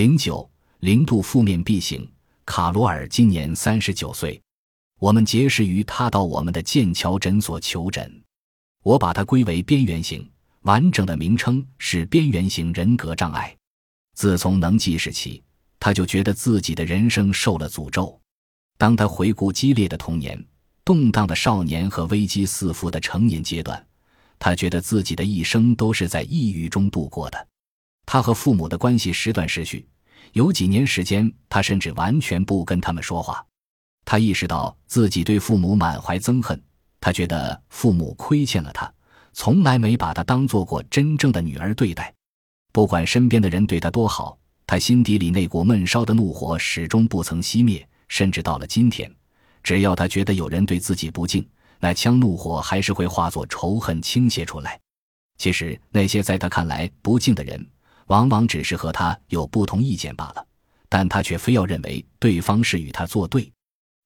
[0.00, 2.10] 零九零度负面 B 型，
[2.46, 4.40] 卡罗尔今年三十九岁。
[4.98, 8.10] 我们结识于他到我们的剑桥诊所求诊。
[8.82, 10.26] 我把他归为边缘型，
[10.62, 13.54] 完整的名称是边缘型人格障碍。
[14.14, 15.42] 自从能记事起，
[15.78, 18.18] 他就觉得自己的人生受了诅咒。
[18.78, 20.42] 当他回顾激烈的童年、
[20.82, 23.86] 动荡的少年和危机四伏的成年阶段，
[24.38, 27.48] 他觉得自己的一生都是在抑郁中度过的。
[28.12, 29.86] 他和父母的关系时断时续，
[30.32, 33.46] 有几年时间，他甚至完全不跟他们说话。
[34.04, 36.60] 他意识到自己对父母满怀憎恨，
[37.00, 38.92] 他觉得父母亏欠了他，
[39.32, 42.12] 从来没把他当做过真正的女儿对待。
[42.72, 47.88] 不管身边的人对他多好，他心底里那股闷烧的怒火始终不曾熄灭。
[48.08, 49.08] 甚至到了今天，
[49.62, 51.48] 只要他觉得有人对自己不敬，
[51.78, 54.80] 那腔怒火还是会化作仇恨倾泻出来。
[55.38, 57.64] 其实那些在他看来不敬的人，
[58.10, 60.44] 往往只是和他有不同意见罢了，
[60.88, 63.50] 但他却非要认为对方是与他作对。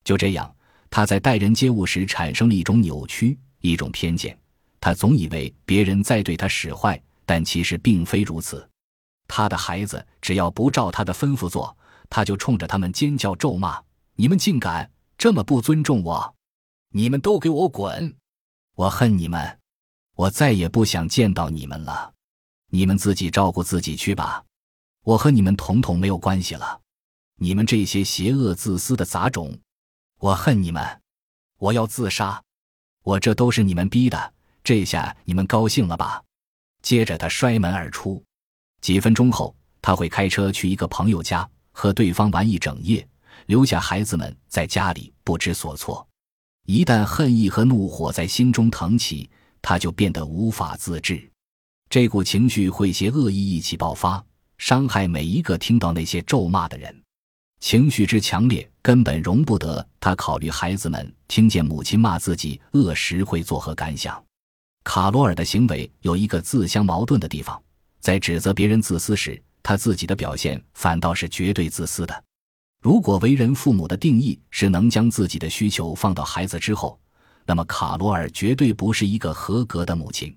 [0.05, 0.55] 就这样，
[0.91, 4.39] 他在待人接物时产生了一种扭曲，一种偏见。
[4.79, 8.69] 他总以为别人在对他使坏，但其实并非如此。
[9.27, 11.75] 他的孩子只要不照他的吩咐做，
[12.11, 13.83] 他就冲着他们尖叫咒骂
[14.17, 16.35] ：“你们竟敢这么不尊重我！
[16.91, 18.15] 你们都给我滚！
[18.75, 19.59] 我恨你们！
[20.15, 22.14] 我再也不想见到你们了！
[22.75, 24.45] 你们自己照顾自己去吧！
[25.05, 26.81] 我和你们统统没有关系了！
[27.37, 29.57] 你们这些邪恶自私的杂种！”
[30.19, 30.85] 我恨你们，
[31.59, 32.43] 我要自杀，
[33.05, 34.35] 我这都是你们逼的。
[34.65, 36.21] 这下你们高兴了吧？
[36.83, 38.21] 接着他摔门而出。
[38.81, 43.07] 几分钟后，他会开车去一个朋友家，和对方玩一整夜，
[43.47, 46.05] 留下孩子们在家里不知所措。
[46.67, 49.31] 一旦恨意和怒火在心中腾起，
[49.63, 51.31] 他就变得无法自制。
[51.95, 54.21] 这股情绪会携恶意一起爆发，
[54.59, 56.93] 伤害每一个听到那些咒骂的人。
[57.61, 64.21] 情绪之强烈，根本容不得他考虑孩子们听见母亲骂自己恶时会作何感想。
[64.83, 67.63] 卡罗尔的行为有一个自相矛盾的地方，
[68.01, 72.25] 在指责别人自私时，他自己的表现反倒是绝对自私的。
[72.83, 76.99] 如果为人父母的定义是能将自己的需求放到孩子之后，
[77.47, 80.37] 那么卡罗尔绝对不是一个合格的母亲。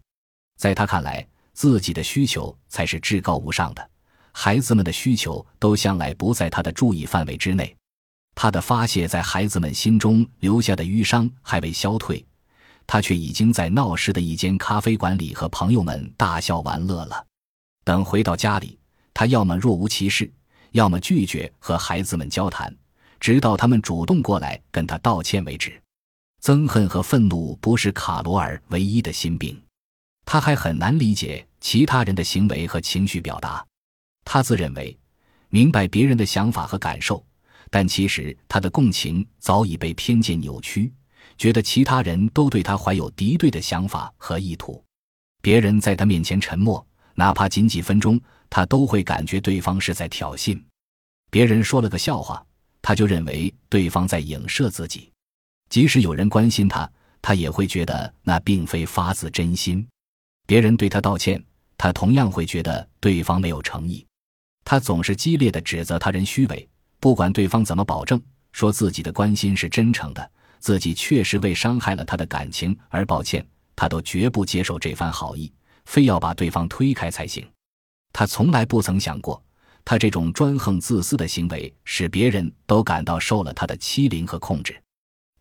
[0.59, 3.89] 在他看来，自己的需求才是至高无上的。
[4.31, 7.75] 孩子们的需求都向来不在他的注意范围之内，
[8.35, 12.23] 他的发泄在孩子们心中留下的淤伤还未消退，
[12.85, 17.25] 他却已经在闹市的一间咖啡馆里和朋友们大笑玩乐了。
[17.83, 18.77] 等回到家里，
[19.11, 20.31] 他要么若无其事，
[20.73, 22.71] 要么拒绝和孩子们交谈，
[23.19, 25.81] 直到他们主动过来跟他道歉为止。
[26.43, 29.59] 憎恨和愤怒不是卡罗尔唯一的心病，
[30.29, 33.65] 他还很难理解其他人的行为和情绪表达。
[34.25, 34.95] 他自认为
[35.47, 37.25] 明白别人的想法和感受，
[37.71, 40.91] 但其实他的共情早已被偏见扭曲，
[41.37, 44.83] 觉得其他人都对他怀有敌对的想法和意图。
[45.41, 50.61] 别人在他面前沉默，哪怕仅几分钟，他都会感觉对方是在挑衅。
[51.31, 52.45] 别人说了个笑话，
[52.81, 55.09] 他就认为对方在影射自己。
[55.69, 56.89] 即使有人关心他，
[57.21, 59.87] 他也会觉得那并非发自真心。
[60.47, 61.43] 别人对他道歉，
[61.77, 64.03] 他同样会觉得对方没有诚意。
[64.63, 66.67] 他总是激烈的指责他人虚伪，
[67.01, 68.19] 不管对方怎么保证
[68.53, 75.51] 说自己的关心是真诚的，自己确实为伤害了他的感情而抱歉，他都绝不接受这番好意，
[75.83, 77.45] 非要把对方推开才行。
[78.13, 79.43] 他从来不曾想过，
[79.83, 84.81] 他这种专横自私的行为使别人都感到受了他的欺凌和控制。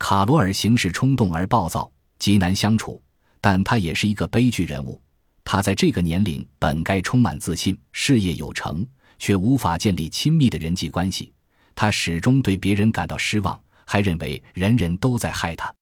[0.00, 3.00] 卡罗尔行事冲动而暴躁，极难相处，
[3.40, 5.00] 但他也是一个悲剧人物。
[5.44, 8.86] 他在这个年龄本该充满自信，事业有成。
[9.18, 11.32] 却无法建立亲密的人际关系，
[11.74, 15.74] 他始终对别人感到失望，还认为人人都在害他。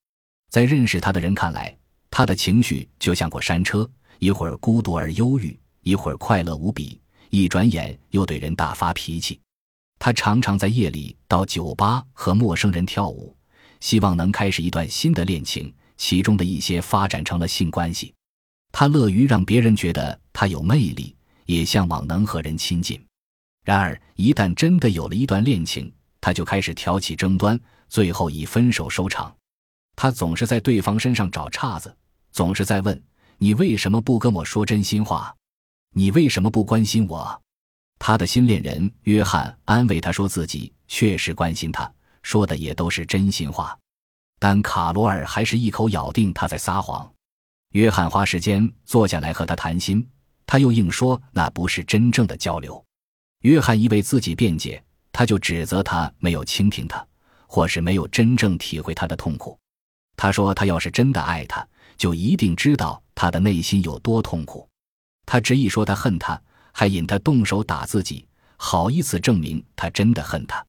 [0.51, 1.77] 在认识他的人看来，
[2.11, 3.91] 他的情绪就像过山车，
[4.21, 7.01] 一会儿孤独而忧郁，一会儿快乐无比，
[7.31, 9.41] 一转眼又对人大发脾气。
[9.99, 13.37] 他常常在夜里到酒吧和陌生人跳舞，
[13.81, 18.13] 希望能开始一段新的恋情，其中的一些发展成了性关系。
[18.73, 21.15] 他乐于让别人觉得他有魅力，
[21.47, 23.01] 也向往能和人亲近。
[23.65, 27.59] 然而，一旦真的有了一段恋情，他就开始挑起争端，
[27.89, 29.35] 最后以分手收场。
[29.97, 31.97] 他总是在对方身上找岔子，
[32.33, 33.01] 总是在问
[33.39, 35.35] ：“你为什么不跟我说真心话？
[35.95, 37.41] 你为什么不关心我？”
[38.01, 41.91] 他的新恋人约翰安慰他说自己确实关心他，
[42.23, 43.79] 说的也都是真心话。
[44.47, 47.11] 但卡罗尔还是一口咬定他在撒谎。
[47.71, 50.07] 约翰花时间坐下来和他谈心，
[50.45, 52.85] 他又硬说那不是真正的交流。
[53.41, 57.03] 约翰一为自己辩解，他就指责他没有倾听他，
[57.47, 59.59] 或是没有真正体会他的痛苦。
[60.15, 64.69] 他说：“他要是真的爱他，就一定知道他的内心有多痛苦。”
[65.25, 66.39] 他执意说他恨他，
[66.71, 68.27] 还引他动手打自己，
[68.59, 70.63] 好以此证明他真的恨他。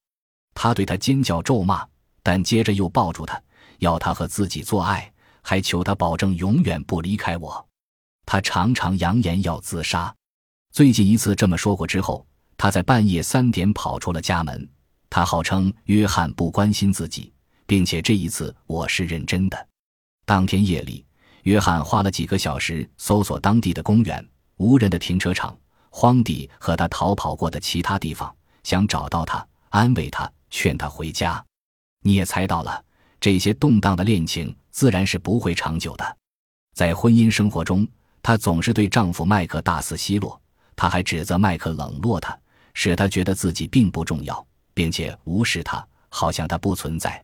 [0.53, 1.85] 他对他尖叫咒骂，
[2.23, 3.37] 但接着又抱住他，
[3.79, 5.11] 要他和自己做爱，
[5.41, 7.67] 还求他保证永远不离开我。
[8.25, 10.13] 他常常扬言要自杀。
[10.71, 12.25] 最近一次这么说过之后，
[12.57, 14.69] 他在半夜三点跑出了家门。
[15.09, 17.31] 他号称约翰不关心自己。
[17.67, 19.67] 并且这一次我是认真的。
[20.23, 21.03] 当天夜里，
[21.43, 24.23] 约翰花了几个小时搜索当地的公园、
[24.57, 25.57] 无人的停车场、
[25.89, 28.31] 荒地和他逃跑过的其他地方，
[28.61, 31.43] 想找到他，安慰他，劝他回家。
[32.01, 32.84] 你也猜到了，
[33.25, 36.17] 这些动荡的恋情自然是不会长久的。
[36.75, 37.87] 在婚姻生活中，
[38.21, 40.39] 她总是对丈夫麦克大肆奚落，
[40.75, 42.37] 她还指责麦克冷落她，
[42.75, 44.45] 使她觉得自己并不重要，
[44.75, 47.19] 并且无视他，好像他不存在。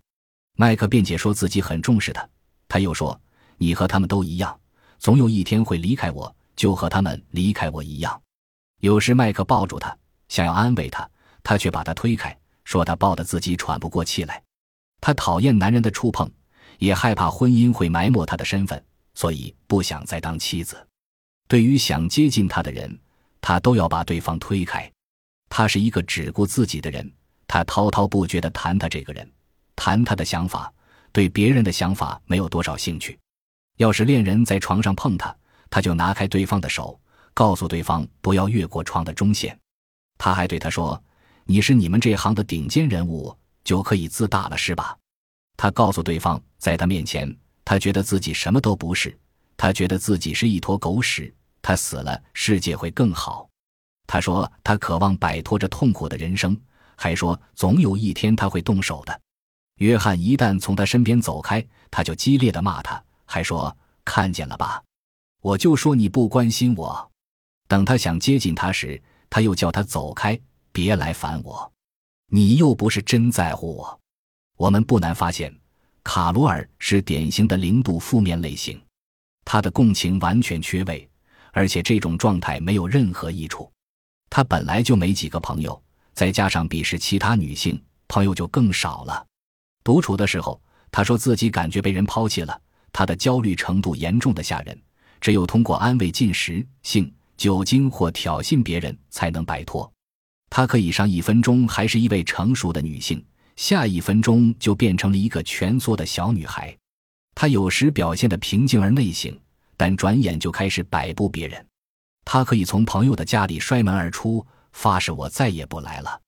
[0.57, 2.27] 麦克辩解说自己很重视他，
[2.67, 3.15] 他又说
[3.59, 4.59] ：“你和他们都一样，
[4.97, 8.19] 总有一天会离开我，就和他们离开我一样。”
[8.81, 9.95] 有时麦克抱住他，
[10.29, 11.07] 想要安慰他，
[11.43, 14.41] 他却把他推开，说他抱得自己喘不过气来。
[15.01, 16.29] 他讨厌男人的触碰，
[16.77, 18.81] 也害怕婚姻会埋没他的身份，
[19.15, 20.87] 所以不想再当妻子。
[21.47, 22.97] 对于想接近他的人，
[23.41, 24.89] 他都要把对方推开。
[25.49, 27.11] 他是一个只顾自己的人，
[27.45, 29.29] 他滔滔不绝地谈他这个人。
[29.75, 30.71] 谈他的想法，
[31.11, 33.19] 对别人的想法没有多少兴趣。
[33.77, 35.35] 要是恋人在床上碰他，
[35.69, 36.97] 他就拿开对方的手，
[37.33, 39.57] 告诉对方不要越过床的中线。
[40.19, 41.01] 他还对他说
[41.45, 44.97] ：“你是你们这行的顶尖人物，就可以自大了是吧？”
[45.57, 49.15] 他告诉对方，在他面前，他觉得自己什么都不是，
[49.55, 51.33] 他觉得自己是一坨狗屎。
[51.61, 53.47] 他死了，世界会更好。
[54.07, 56.59] 他说他渴望摆脱这痛苦的人生，
[56.95, 59.21] 还说总有一天他会动手的。
[59.77, 64.83] 约翰一旦从他身边走开，他就激烈的骂他，还说：“看见了吧，
[65.41, 67.11] 我就说你不关心我。”
[67.69, 70.39] 等他想接近他时，他又叫他走开，
[70.71, 71.71] 别来烦我。
[72.33, 73.99] 你又不是真在乎我。
[74.55, 75.53] 我们不难发现，
[76.01, 78.81] 卡罗尔是典型的零度负面类型，
[79.43, 81.09] 他的共情完全缺位，
[81.51, 83.69] 而且这种状态没有任何益处。
[84.29, 85.79] 他本来就没几个朋友，
[86.13, 89.25] 再加上鄙视其他女性，朋友就更少了。
[89.83, 92.61] 独处的时候，他说自己感觉被人抛弃了，
[92.93, 94.81] 他的焦虑程度严重的吓人，
[95.19, 99.91] 只有通过安慰、进食、性、酒精或挑衅别人才能摆脱。
[100.51, 103.25] 她可以上一分钟还是一位成熟的女性，
[103.55, 106.77] 下一分钟就变成了一个蜷缩的小女孩。
[107.33, 109.35] 她有时表现得平静而内省，
[109.77, 111.65] 但转眼就开始摆布别人。
[112.25, 116.19] 她可以从朋友的家里摔门而出，发誓我再也不来了，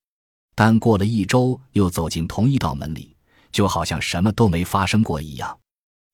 [0.55, 3.13] 但过了一周又走进同一道门里。
[3.51, 5.55] 就好像什么都没发生过一样，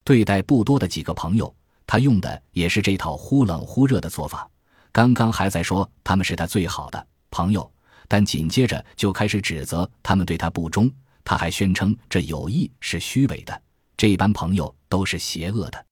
[0.03, 1.55] 对待不多的几个朋友，
[1.87, 4.49] 她用的也是这套忽冷忽热的做法。
[4.91, 7.71] 刚刚还在说他们是他最好的朋友，
[8.09, 10.91] 但紧接着就开始指责他们对他不忠。
[11.23, 13.61] 他还宣称这友谊是虚伪的，
[13.95, 15.85] 这般朋友都是邪恶的。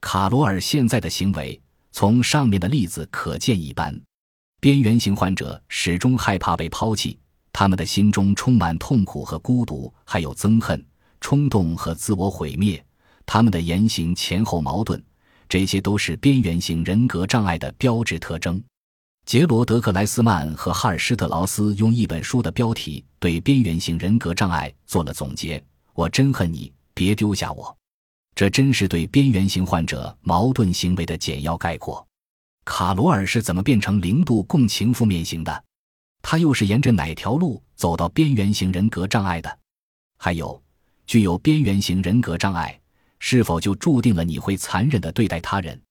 [0.00, 1.60] 卡罗尔现在的行为，
[1.90, 4.00] 从上面的例子可见一斑。
[4.60, 7.18] 边缘型患者始终害怕被抛弃。
[7.52, 10.84] 他们的心中充满痛苦和孤独，还有憎恨、
[11.20, 12.84] 冲动和自我毁灭。
[13.24, 15.02] 他们的言行前后矛盾，
[15.48, 18.62] 这些都是边缘型人格障碍的标志特征。
[19.26, 25.60] 杰罗德克莱斯曼和哈尔施特劳斯用一本书的标题对边缘型人格障碍做了总结
[25.94, 27.76] ：“我真恨你，别丢下我。”
[28.36, 32.06] 这真是对边缘型患者矛盾行为的简要概括。
[32.64, 35.64] 卡罗尔是怎么变成零度共情负面型的？
[36.22, 39.58] 他又是沿着哪条路走到边缘型人格障碍的？
[40.18, 40.62] 还有，
[41.04, 42.80] 具有边缘型人格障碍，
[43.18, 45.82] 是否就注定了你会残忍的对待他人？